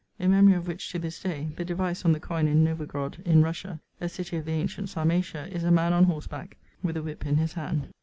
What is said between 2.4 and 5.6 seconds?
in Novogrod, in Russia, a city of the antient Sarmatia,